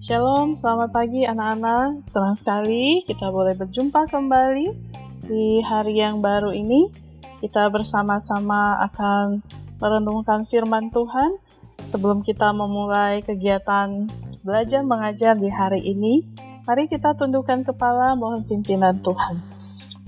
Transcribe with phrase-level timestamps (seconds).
[0.00, 2.08] Shalom, selamat pagi anak-anak.
[2.08, 4.72] Senang sekali kita boleh berjumpa kembali
[5.28, 6.88] di hari yang baru ini.
[7.44, 9.44] Kita bersama-sama akan
[9.76, 11.36] merenungkan firman Tuhan
[11.92, 14.08] sebelum kita memulai kegiatan
[14.40, 16.24] belajar mengajar di hari ini.
[16.64, 19.44] Mari kita tundukkan kepala mohon pimpinan Tuhan.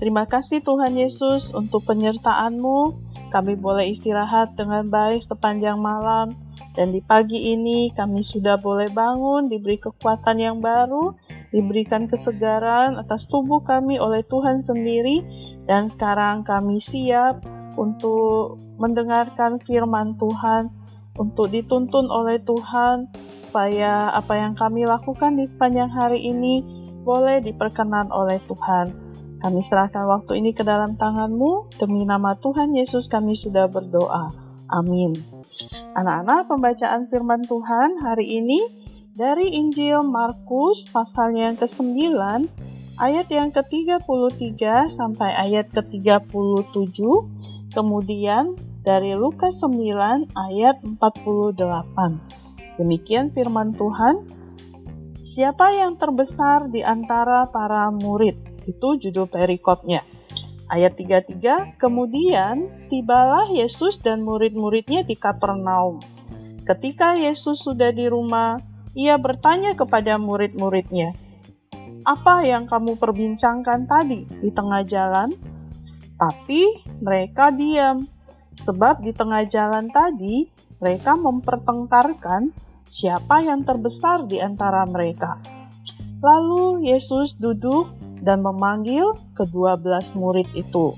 [0.01, 3.06] Terima kasih Tuhan Yesus untuk penyertaan-Mu.
[3.27, 6.35] Kami boleh istirahat dengan baik sepanjang malam
[6.77, 11.17] dan di pagi ini kami sudah boleh bangun, diberi kekuatan yang baru,
[11.49, 15.25] diberikan kesegaran atas tubuh kami oleh Tuhan sendiri,
[15.65, 17.41] dan sekarang kami siap
[17.73, 20.69] untuk mendengarkan firman Tuhan,
[21.17, 23.09] untuk dituntun oleh Tuhan,
[23.49, 26.61] supaya apa yang kami lakukan di sepanjang hari ini
[27.01, 29.06] boleh diperkenan oleh Tuhan.
[29.37, 34.33] Kami serahkan waktu ini ke dalam tanganmu, demi nama Tuhan Yesus kami sudah berdoa.
[34.67, 35.13] Amin.
[35.93, 38.59] Anak-anak, pembacaan firman Tuhan hari ini
[39.13, 42.17] dari Injil Markus pasal yang ke-9
[42.97, 44.61] ayat yang ke-33
[44.97, 46.97] sampai ayat ke-37,
[47.71, 51.57] kemudian dari Lukas 9 ayat 48.
[52.77, 54.25] Demikian firman Tuhan.
[55.27, 58.46] Siapa yang terbesar di antara para murid?
[58.67, 60.03] Itu judul perikopnya.
[60.67, 66.03] Ayat 33, kemudian tibalah Yesus dan murid-muridnya di Kapernaum.
[66.67, 68.59] Ketika Yesus sudah di rumah,
[68.91, 71.15] ia bertanya kepada murid-muridnya,
[72.03, 75.31] "Apa yang kamu perbincangkan tadi di tengah jalan?"
[76.19, 78.03] Tapi mereka diam,
[78.59, 80.51] sebab di tengah jalan tadi
[80.83, 82.51] mereka mempertengkarkan
[82.89, 85.37] siapa yang terbesar di antara mereka.
[86.17, 90.93] Lalu Yesus duduk dan memanggil kedua belas murid itu.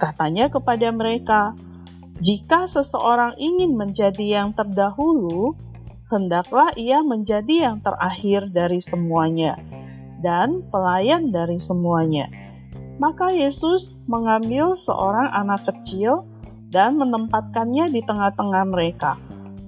[0.00, 1.52] Katanya kepada mereka,
[2.20, 5.56] "Jika seseorang ingin menjadi yang terdahulu,
[6.08, 9.60] hendaklah ia menjadi yang terakhir dari semuanya
[10.24, 12.28] dan pelayan dari semuanya."
[13.00, 16.28] Maka Yesus mengambil seorang anak kecil
[16.68, 19.16] dan menempatkannya di tengah-tengah mereka.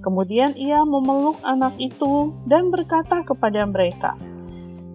[0.05, 4.13] Kemudian ia memeluk anak itu dan berkata kepada mereka,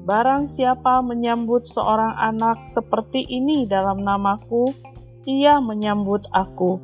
[0.09, 4.73] Barang siapa menyambut seorang anak seperti ini dalam namaku,
[5.29, 6.81] ia menyambut aku.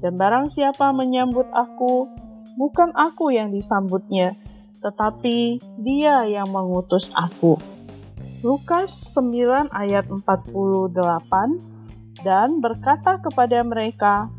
[0.00, 2.08] Dan barang siapa menyambut aku,
[2.56, 4.40] bukan aku yang disambutnya,
[4.80, 7.60] tetapi dia yang mengutus aku.
[8.40, 14.32] Lukas 9 ayat 48 dan berkata kepada mereka,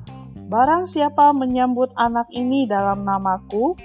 [0.50, 3.78] Barang siapa menyambut anak ini dalam namaku,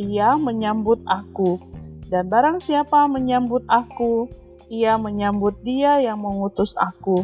[0.00, 1.69] ia menyambut aku
[2.10, 4.26] dan barang siapa menyambut aku,
[4.66, 7.22] ia menyambut dia yang mengutus aku.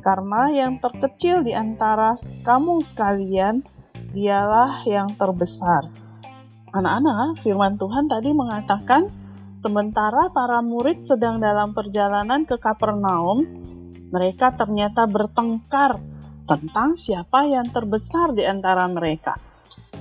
[0.00, 2.14] Karena yang terkecil di antara
[2.46, 3.66] kamu sekalian,
[4.14, 5.90] dialah yang terbesar.
[6.70, 9.10] Anak-anak, firman Tuhan tadi mengatakan,
[9.58, 13.42] sementara para murid sedang dalam perjalanan ke Kapernaum,
[14.14, 15.98] mereka ternyata bertengkar
[16.46, 19.34] tentang siapa yang terbesar di antara mereka.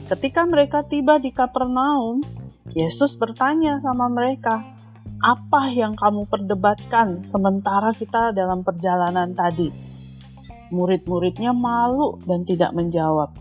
[0.06, 2.38] Ketika mereka tiba di Kapernaum,
[2.78, 4.62] Yesus bertanya sama mereka,
[5.22, 9.74] "Apa yang kamu perdebatkan sementara kita dalam perjalanan tadi?"
[10.69, 13.34] Murid-muridnya malu dan tidak menjawab.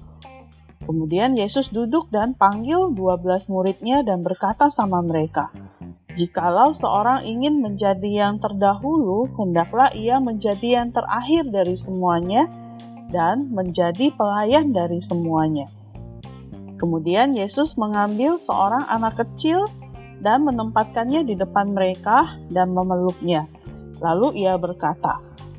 [0.88, 5.52] Kemudian Yesus duduk dan panggil 12 muridnya dan berkata sama mereka,
[6.16, 12.48] Jikalau seorang ingin menjadi yang terdahulu, hendaklah ia menjadi yang terakhir dari semuanya
[13.12, 15.68] dan menjadi pelayan dari semuanya.
[16.78, 19.66] Kemudian Yesus mengambil seorang anak kecil
[20.22, 23.50] dan menempatkannya di depan mereka dan memeluknya.
[23.98, 25.18] Lalu ia berkata,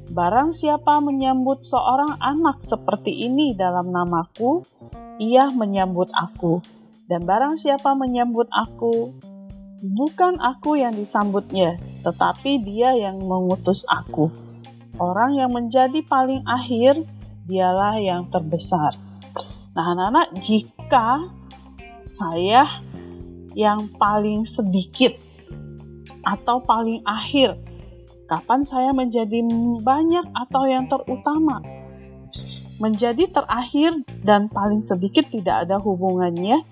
[0.10, 4.66] Barang siapa menyambut seorang anak seperti ini dalam namaku,
[5.22, 6.66] ia menyambut aku.
[7.06, 9.14] Dan barang siapa menyambut aku,
[9.86, 14.34] bukan aku yang disambutnya, tetapi dia yang mengutus aku.
[14.98, 17.06] Orang yang menjadi paling akhir,
[17.46, 19.09] dialah yang terbesar.
[19.78, 21.30] Nah, anak-anak, jika
[22.06, 22.82] saya
[23.54, 25.14] yang paling sedikit
[26.26, 27.58] atau paling akhir,
[28.26, 29.46] kapan saya menjadi
[29.82, 31.62] banyak atau yang terutama?
[32.80, 36.64] Menjadi terakhir dan paling sedikit tidak ada hubungannya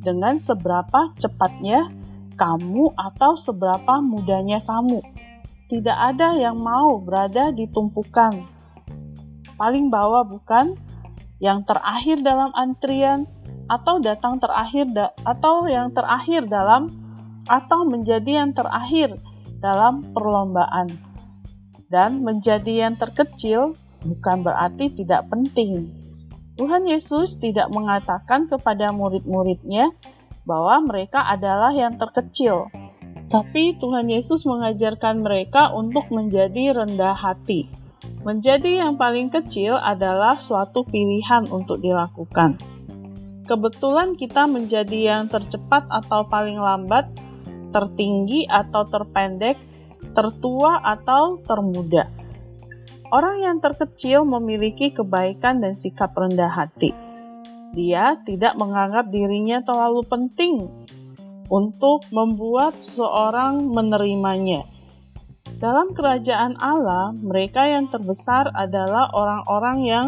[0.00, 1.92] dengan seberapa cepatnya
[2.40, 5.04] kamu atau seberapa mudanya kamu.
[5.68, 8.60] Tidak ada yang mau berada di tumpukan
[9.60, 10.72] paling bawah, bukan?
[11.40, 13.24] Yang terakhir dalam antrian
[13.66, 16.92] atau datang terakhir da atau yang terakhir dalam
[17.48, 19.16] atau menjadi yang terakhir
[19.58, 20.86] dalam perlombaan.
[21.90, 23.74] Dan menjadi yang terkecil
[24.06, 25.90] bukan berarti tidak penting.
[26.54, 29.90] Tuhan Yesus tidak mengatakan kepada murid-muridnya
[30.44, 32.68] bahwa mereka adalah yang terkecil,
[33.32, 37.70] tapi Tuhan Yesus mengajarkan mereka untuk menjadi rendah hati.
[38.20, 42.60] Menjadi yang paling kecil adalah suatu pilihan untuk dilakukan.
[43.48, 47.08] Kebetulan kita menjadi yang tercepat atau paling lambat,
[47.72, 49.56] tertinggi atau terpendek,
[50.12, 52.12] tertua atau termuda.
[53.10, 56.92] Orang yang terkecil memiliki kebaikan dan sikap rendah hati.
[57.72, 60.68] Dia tidak menganggap dirinya terlalu penting
[61.50, 64.62] untuk membuat seorang menerimanya.
[65.60, 70.06] Dalam kerajaan Allah, mereka yang terbesar adalah orang-orang yang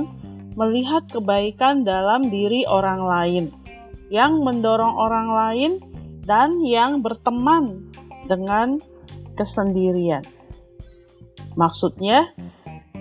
[0.56, 3.44] melihat kebaikan dalam diri orang lain,
[4.08, 5.72] yang mendorong orang lain,
[6.25, 7.93] dan yang berteman
[8.25, 8.81] dengan
[9.37, 10.25] kesendirian.
[11.52, 12.32] Maksudnya,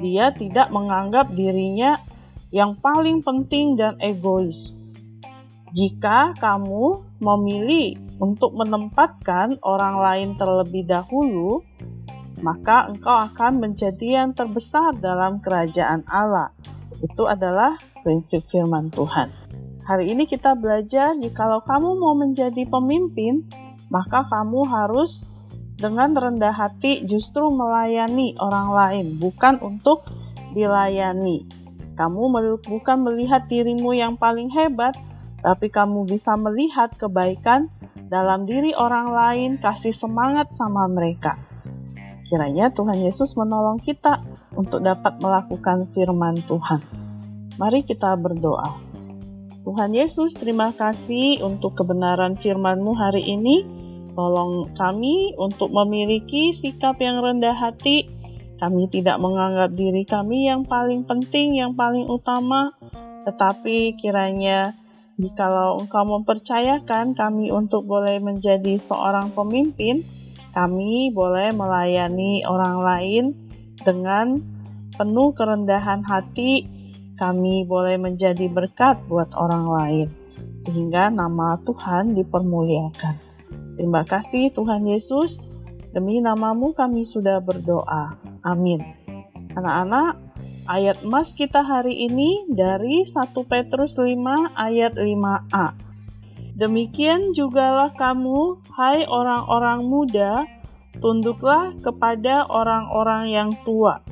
[0.04, 2.04] dia tidak menganggap dirinya
[2.52, 4.76] yang paling penting dan egois.
[5.72, 11.64] Jika kamu memilih untuk menempatkan orang lain terlebih dahulu,
[12.42, 16.52] maka engkau akan menjadi yang terbesar dalam kerajaan Allah.
[17.02, 19.30] Itu adalah prinsip firman Tuhan.
[19.86, 23.46] Hari ini kita belajar jikalau kamu mau menjadi pemimpin,
[23.90, 25.26] maka kamu harus
[25.78, 30.06] dengan rendah hati justru melayani orang lain, bukan untuk
[30.54, 31.50] dilayani.
[31.98, 32.22] Kamu
[32.62, 34.94] bukan melihat dirimu yang paling hebat,
[35.42, 37.70] tapi kamu bisa melihat kebaikan
[38.10, 41.51] dalam diri orang lain, kasih semangat sama mereka.
[42.32, 44.24] Kiranya Tuhan Yesus menolong kita
[44.56, 46.80] untuk dapat melakukan firman Tuhan.
[47.60, 48.80] Mari kita berdoa.
[49.68, 53.82] Tuhan Yesus, terima kasih untuk kebenaran firman-Mu hari ini
[54.12, 58.12] Tolong kami untuk memiliki sikap yang rendah hati.
[58.60, 62.76] Kami tidak menganggap diri kami yang paling penting, yang paling utama,
[63.26, 64.78] tetapi kiranya
[65.18, 70.06] jikalau Engkau mempercayakan kami untuk boleh menjadi seorang pemimpin,
[70.52, 73.24] kami boleh melayani orang lain
[73.82, 74.40] dengan
[74.96, 76.68] penuh kerendahan hati.
[77.16, 80.08] Kami boleh menjadi berkat buat orang lain,
[80.66, 83.16] sehingga nama Tuhan dipermuliakan.
[83.78, 85.46] Terima kasih Tuhan Yesus,
[85.94, 88.18] demi namamu kami sudah berdoa.
[88.42, 88.82] Amin.
[89.54, 90.18] Anak-anak,
[90.66, 95.91] ayat emas kita hari ini dari 1 Petrus 5 ayat 5a.
[96.62, 100.46] Demikian jugalah kamu, hai orang-orang muda,
[101.02, 104.06] tunduklah kepada orang-orang yang tua.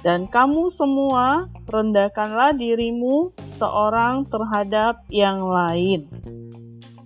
[0.00, 6.08] Dan kamu semua rendahkanlah dirimu seorang terhadap yang lain.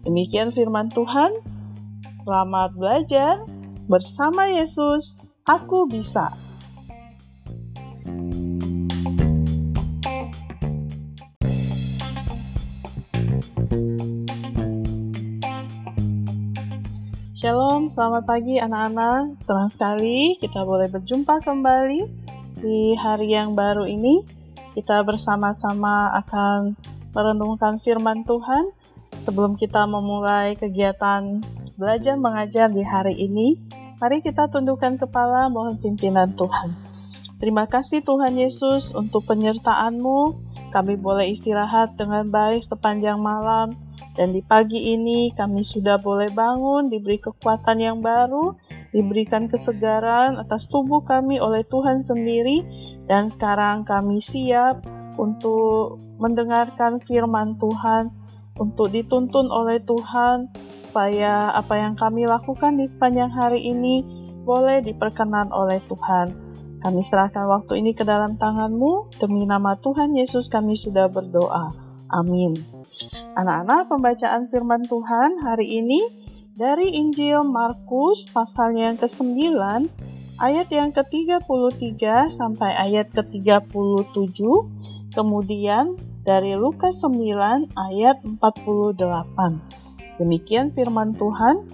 [0.07, 1.35] Demikian firman Tuhan.
[2.23, 3.43] Selamat belajar
[3.91, 5.19] bersama Yesus.
[5.51, 6.31] Aku bisa.
[17.37, 19.45] Shalom, selamat pagi anak-anak.
[19.45, 22.09] Senang sekali kita boleh berjumpa kembali
[22.65, 24.25] di hari yang baru ini.
[24.73, 26.73] Kita bersama-sama akan
[27.13, 28.73] merenungkan firman Tuhan
[29.21, 31.45] sebelum kita memulai kegiatan
[31.77, 33.61] belajar mengajar di hari ini,
[34.01, 36.73] mari kita tundukkan kepala mohon pimpinan Tuhan.
[37.37, 40.41] Terima kasih Tuhan Yesus untuk penyertaan-Mu.
[40.73, 43.86] Kami boleh istirahat dengan baik sepanjang malam
[44.17, 48.57] dan di pagi ini kami sudah boleh bangun, diberi kekuatan yang baru,
[48.97, 52.65] diberikan kesegaran atas tubuh kami oleh Tuhan sendiri
[53.05, 54.81] dan sekarang kami siap
[55.21, 58.09] untuk mendengarkan firman Tuhan,
[58.57, 60.49] untuk dituntun oleh Tuhan,
[60.89, 64.01] supaya apa yang kami lakukan di sepanjang hari ini
[64.49, 66.33] boleh diperkenan oleh Tuhan.
[66.81, 71.73] Kami serahkan waktu ini ke dalam tangan-Mu, demi nama Tuhan Yesus kami sudah berdoa.
[72.09, 72.55] Amin.
[73.37, 76.01] Anak-anak, pembacaan firman Tuhan hari ini
[76.57, 79.53] dari Injil Markus pasal yang ke-9
[80.41, 84.41] ayat yang ke-33 sampai ayat ke-37,
[85.13, 89.05] kemudian dari Lukas 9 ayat 48.
[90.17, 91.69] Demikian firman Tuhan.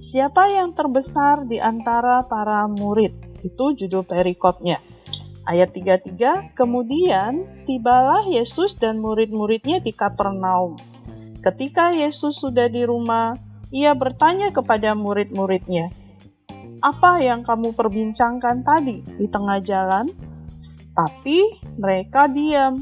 [0.00, 3.12] Siapa yang terbesar di antara para murid?
[3.44, 4.80] Itu judul perikopnya.
[5.42, 10.78] Ayat 33, kemudian tibalah Yesus dan murid-muridnya di Kapernaum.
[11.42, 13.34] Ketika Yesus sudah di rumah,
[13.74, 15.90] ia bertanya kepada murid-muridnya,
[16.78, 20.14] "Apa yang kamu perbincangkan tadi di tengah jalan?"
[20.94, 22.78] Tapi mereka diam,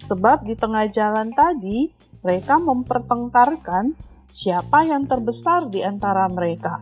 [0.00, 1.92] sebab di tengah jalan tadi
[2.24, 3.92] mereka mempertengkarkan
[4.32, 6.80] siapa yang terbesar di antara mereka.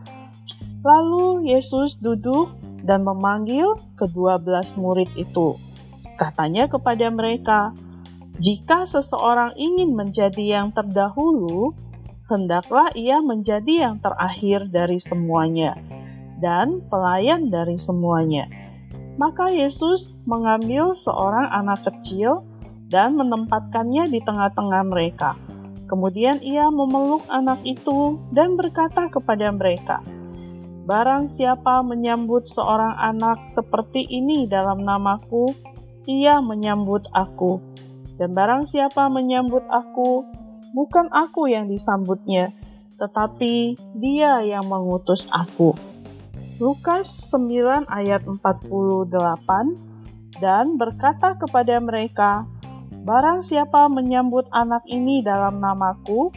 [0.85, 2.53] Lalu Yesus duduk
[2.87, 5.59] dan memanggil kedua belas murid itu.
[6.15, 7.75] Katanya kepada mereka,
[8.37, 11.73] Jika seseorang ingin menjadi yang terdahulu,
[12.29, 15.73] hendaklah ia menjadi yang terakhir dari semuanya
[16.37, 18.45] dan pelayan dari semuanya.
[19.17, 22.45] Maka Yesus mengambil seorang anak kecil
[22.93, 25.33] dan menempatkannya di tengah-tengah mereka.
[25.89, 30.03] Kemudian ia memeluk anak itu dan berkata kepada mereka,
[30.87, 35.51] "Barang siapa menyambut seorang anak seperti ini dalam namaku,
[36.07, 37.59] ia menyambut aku."
[38.17, 40.25] Dan barang siapa menyambut aku,
[40.73, 42.49] bukan aku yang disambutnya,
[42.97, 45.77] tetapi dia yang mengutus aku.
[46.57, 49.77] Lukas 9 ayat 48
[50.41, 52.49] dan berkata kepada mereka,
[53.07, 56.27] Barang siapa menyambut anak ini dalam namaku,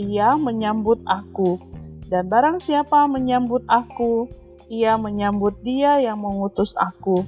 [0.00, 1.60] ia menyambut aku.
[2.08, 4.28] Dan barang siapa menyambut aku,
[4.72, 7.24] ia menyambut dia yang mengutus aku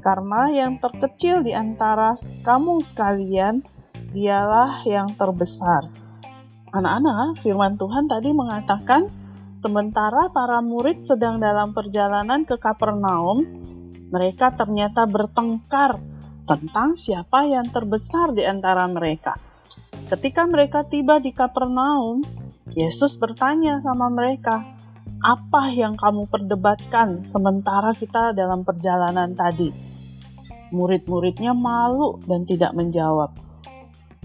[0.00, 2.14] karena yang terkecil di antara
[2.46, 3.60] kamu sekalian,
[4.14, 5.90] dialah yang terbesar.
[6.72, 9.08] Anak-anak, firman Tuhan tadi mengatakan,
[9.58, 13.42] sementara para murid sedang dalam perjalanan ke Kapernaum,
[14.08, 16.00] mereka ternyata bertengkar
[16.48, 19.36] tentang siapa yang terbesar di antara mereka.
[20.08, 22.24] Ketika mereka tiba di Kapernaum,
[22.76, 24.60] Yesus bertanya sama mereka,
[25.24, 29.72] "Apa yang kamu perdebatkan sementara kita dalam perjalanan tadi?"
[30.68, 33.32] Murid-muridnya malu dan tidak menjawab.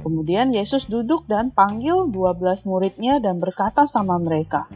[0.03, 4.67] Kemudian Yesus duduk dan panggil 12 muridnya dan berkata sama mereka,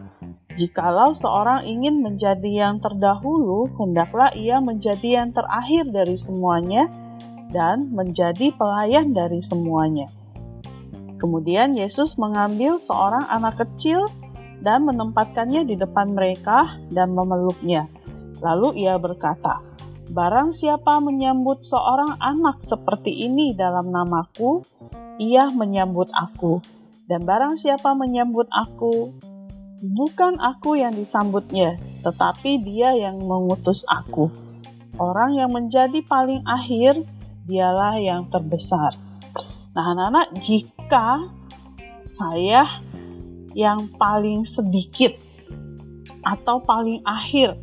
[0.58, 6.90] Jikalau seorang ingin menjadi yang terdahulu, hendaklah ia menjadi yang terakhir dari semuanya
[7.54, 10.10] dan menjadi pelayan dari semuanya.
[11.18, 14.10] Kemudian Yesus mengambil seorang anak kecil
[14.62, 17.90] dan menempatkannya di depan mereka dan memeluknya.
[18.42, 19.66] Lalu ia berkata,
[20.08, 24.64] Barang siapa menyambut seorang anak seperti ini dalam namaku,
[25.20, 26.64] ia menyambut aku.
[27.12, 29.12] Dan barang siapa menyambut aku,
[29.84, 31.76] bukan aku yang disambutnya,
[32.08, 34.32] tetapi dia yang mengutus aku.
[34.96, 37.04] Orang yang menjadi paling akhir,
[37.44, 38.96] dialah yang terbesar.
[39.76, 40.77] Nah, anak-anak, jika
[42.08, 42.84] saya
[43.54, 45.16] yang paling sedikit
[46.24, 47.56] atau paling akhir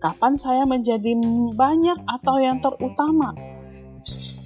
[0.00, 1.12] Kapan saya menjadi
[1.52, 3.36] banyak atau yang terutama?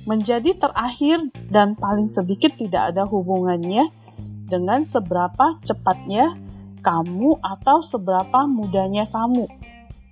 [0.03, 3.87] Menjadi terakhir dan paling sedikit tidak ada hubungannya
[4.51, 6.35] dengan seberapa cepatnya
[6.83, 9.47] kamu atau seberapa mudanya kamu.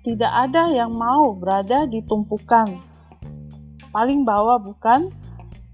[0.07, 2.79] Tidak ada yang mau berada di tumpukan
[3.91, 5.11] paling bawah bukan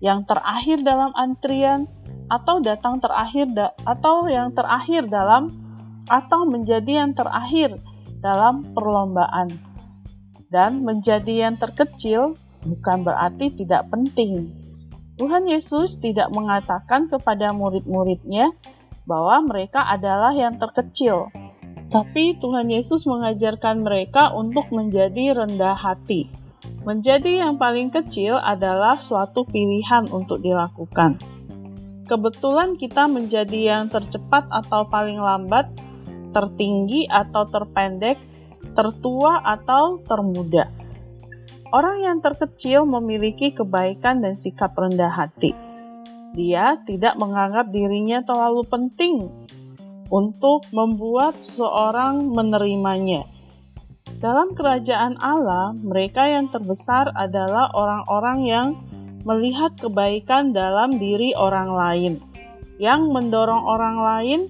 [0.02, 1.86] yang terakhir dalam antrian
[2.30, 5.50] atau datang terakhir da atau yang terakhir dalam
[6.06, 7.78] atau menjadi yang terakhir
[8.22, 9.50] dalam perlombaan.
[10.50, 12.34] Dan menjadi yang terkecil
[12.66, 14.50] bukan berarti tidak penting.
[15.20, 18.56] Tuhan Yesus tidak mengatakan kepada murid-muridnya
[19.04, 21.28] bahwa mereka adalah yang terkecil,
[21.90, 26.30] tapi Tuhan Yesus mengajarkan mereka untuk menjadi rendah hati.
[26.86, 31.20] Menjadi yang paling kecil adalah suatu pilihan untuk dilakukan.
[32.10, 35.70] Kebetulan kita menjadi yang tercepat atau paling lambat
[36.34, 38.18] tertinggi atau terpendek,
[38.74, 40.74] tertua atau termuda.
[41.70, 45.54] Orang yang terkecil memiliki kebaikan dan sikap rendah hati.
[46.34, 49.30] Dia tidak menganggap dirinya terlalu penting
[50.10, 53.30] untuk membuat seorang menerimanya.
[54.18, 58.68] Dalam kerajaan Allah, mereka yang terbesar adalah orang-orang yang
[59.28, 62.14] melihat kebaikan dalam diri orang lain,
[62.80, 64.42] yang mendorong orang lain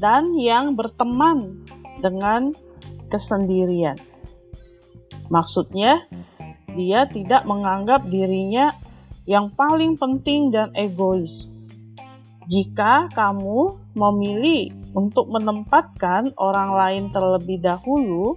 [0.00, 1.64] dan yang berteman
[2.00, 2.52] dengan
[3.12, 3.96] kesendirian.
[5.32, 6.04] Maksudnya,
[6.74, 8.74] dia tidak menganggap dirinya
[9.24, 11.48] yang paling penting dan egois.
[12.44, 18.36] Jika kamu memilih untuk menempatkan orang lain terlebih dahulu,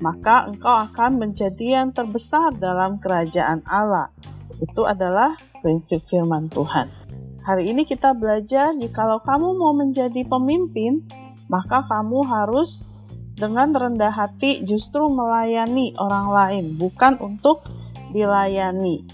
[0.00, 4.08] maka engkau akan menjadi yang terbesar dalam kerajaan Allah.
[4.58, 6.90] Itu adalah prinsip firman Tuhan.
[7.46, 11.06] Hari ini kita belajar jikalau kamu mau menjadi pemimpin,
[11.48, 12.84] maka kamu harus
[13.38, 17.64] dengan rendah hati justru melayani orang lain, bukan untuk
[18.12, 19.06] dilayani.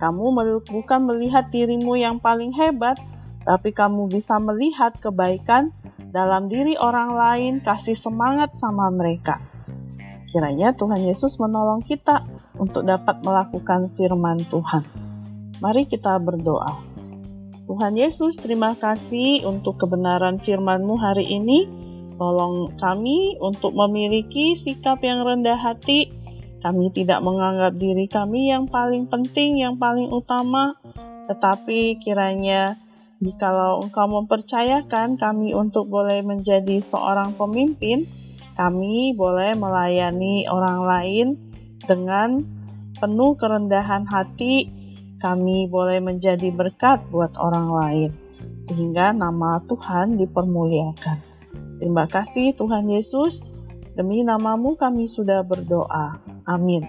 [0.00, 0.34] Kamu
[0.66, 2.96] bukan melihat dirimu yang paling hebat,
[3.42, 5.74] tapi kamu bisa melihat kebaikan
[6.14, 9.51] dalam diri orang lain, kasih semangat sama mereka.
[10.32, 12.24] Kiranya Tuhan Yesus menolong kita
[12.56, 14.80] untuk dapat melakukan firman Tuhan.
[15.60, 16.80] Mari kita berdoa.
[17.68, 21.68] Tuhan Yesus, terima kasih untuk kebenaran firman-Mu hari ini.
[22.16, 26.08] Tolong kami untuk memiliki sikap yang rendah hati.
[26.64, 30.72] Kami tidak menganggap diri kami yang paling penting, yang paling utama,
[31.28, 32.76] Tetapi kiranya
[33.22, 38.04] jikalau engkau mempercayakan kami untuk boleh menjadi seorang pemimpin,
[38.62, 41.26] kami boleh melayani orang lain
[41.82, 42.46] dengan
[42.94, 44.70] penuh kerendahan hati,
[45.18, 48.10] kami boleh menjadi berkat buat orang lain,
[48.62, 51.18] sehingga nama Tuhan dipermuliakan.
[51.82, 53.50] Terima kasih Tuhan Yesus,
[53.98, 56.22] demi namamu kami sudah berdoa.
[56.46, 56.86] Amin.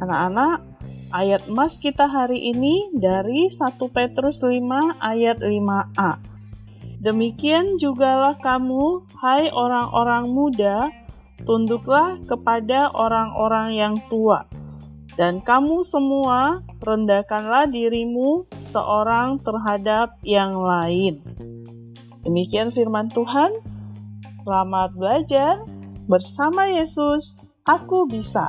[0.00, 0.64] Anak-anak,
[1.12, 4.56] ayat emas kita hari ini dari 1 Petrus 5
[5.04, 6.33] ayat 5a.
[7.04, 10.88] Demikian jugalah kamu, hai orang-orang muda,
[11.44, 14.48] tunduklah kepada orang-orang yang tua.
[15.12, 21.20] Dan kamu semua rendahkanlah dirimu seorang terhadap yang lain.
[22.24, 23.52] Demikian firman Tuhan.
[24.40, 25.60] Selamat belajar
[26.08, 27.36] bersama Yesus.
[27.68, 28.48] Aku bisa.